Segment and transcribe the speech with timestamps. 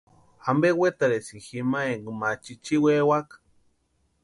[0.49, 3.35] ¿Ampe wetarhisïni jima énka ma chichiwaewaka?